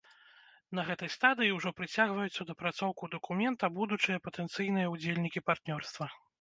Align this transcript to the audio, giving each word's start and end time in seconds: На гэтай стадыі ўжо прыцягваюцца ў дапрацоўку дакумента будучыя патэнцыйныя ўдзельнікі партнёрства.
На 0.77 0.85
гэтай 0.87 1.11
стадыі 1.15 1.51
ўжо 1.57 1.73
прыцягваюцца 1.81 2.33
ў 2.41 2.47
дапрацоўку 2.53 3.11
дакумента 3.19 3.71
будучыя 3.79 4.23
патэнцыйныя 4.31 4.91
ўдзельнікі 4.97 5.49
партнёрства. 5.55 6.13